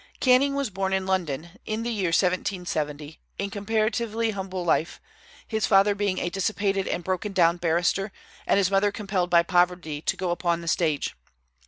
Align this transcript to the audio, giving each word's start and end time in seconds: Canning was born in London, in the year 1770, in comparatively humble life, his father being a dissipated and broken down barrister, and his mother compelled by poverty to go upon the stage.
Canning 0.19 0.55
was 0.55 0.71
born 0.71 0.93
in 0.93 1.05
London, 1.05 1.51
in 1.63 1.83
the 1.83 1.91
year 1.91 2.07
1770, 2.07 3.19
in 3.37 3.51
comparatively 3.51 4.31
humble 4.31 4.65
life, 4.65 4.99
his 5.47 5.67
father 5.67 5.93
being 5.93 6.17
a 6.17 6.31
dissipated 6.31 6.87
and 6.87 7.03
broken 7.03 7.33
down 7.33 7.57
barrister, 7.57 8.11
and 8.47 8.57
his 8.57 8.71
mother 8.71 8.91
compelled 8.91 9.29
by 9.29 9.43
poverty 9.43 10.01
to 10.01 10.17
go 10.17 10.31
upon 10.31 10.61
the 10.61 10.67
stage. 10.67 11.13